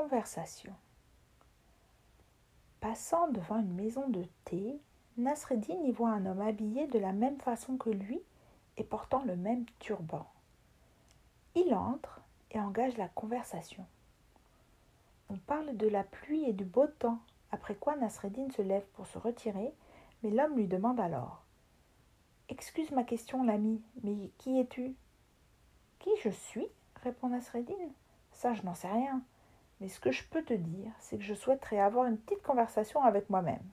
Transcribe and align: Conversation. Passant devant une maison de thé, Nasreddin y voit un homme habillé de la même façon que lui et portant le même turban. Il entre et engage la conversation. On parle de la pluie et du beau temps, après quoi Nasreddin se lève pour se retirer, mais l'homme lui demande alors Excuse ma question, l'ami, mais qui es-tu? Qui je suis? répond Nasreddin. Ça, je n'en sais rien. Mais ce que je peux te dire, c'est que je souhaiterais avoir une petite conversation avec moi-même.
Conversation. 0.00 0.72
Passant 2.80 3.28
devant 3.28 3.58
une 3.58 3.74
maison 3.74 4.08
de 4.08 4.24
thé, 4.46 4.80
Nasreddin 5.18 5.78
y 5.84 5.92
voit 5.92 6.08
un 6.08 6.24
homme 6.24 6.40
habillé 6.40 6.86
de 6.86 6.98
la 6.98 7.12
même 7.12 7.38
façon 7.38 7.76
que 7.76 7.90
lui 7.90 8.18
et 8.78 8.82
portant 8.82 9.22
le 9.24 9.36
même 9.36 9.66
turban. 9.78 10.26
Il 11.54 11.74
entre 11.74 12.22
et 12.50 12.58
engage 12.58 12.96
la 12.96 13.08
conversation. 13.08 13.84
On 15.28 15.36
parle 15.36 15.76
de 15.76 15.86
la 15.86 16.02
pluie 16.02 16.44
et 16.44 16.54
du 16.54 16.64
beau 16.64 16.86
temps, 16.86 17.18
après 17.52 17.74
quoi 17.74 17.94
Nasreddin 17.96 18.48
se 18.56 18.62
lève 18.62 18.86
pour 18.94 19.06
se 19.06 19.18
retirer, 19.18 19.70
mais 20.22 20.30
l'homme 20.30 20.56
lui 20.56 20.66
demande 20.66 20.98
alors 20.98 21.42
Excuse 22.48 22.90
ma 22.92 23.04
question, 23.04 23.44
l'ami, 23.44 23.82
mais 24.02 24.30
qui 24.38 24.58
es-tu? 24.58 24.96
Qui 25.98 26.10
je 26.24 26.30
suis? 26.30 26.68
répond 27.02 27.28
Nasreddin. 27.28 27.74
Ça, 28.32 28.54
je 28.54 28.62
n'en 28.62 28.74
sais 28.74 28.90
rien. 28.90 29.20
Mais 29.80 29.88
ce 29.88 29.98
que 30.00 30.12
je 30.12 30.22
peux 30.24 30.42
te 30.42 30.54
dire, 30.54 30.92
c'est 31.00 31.16
que 31.16 31.24
je 31.24 31.34
souhaiterais 31.34 31.80
avoir 31.80 32.06
une 32.06 32.18
petite 32.18 32.42
conversation 32.42 33.02
avec 33.02 33.30
moi-même. 33.30 33.64